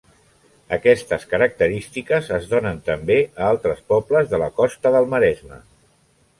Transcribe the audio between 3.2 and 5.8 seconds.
a altres pobles de la costa del Maresme.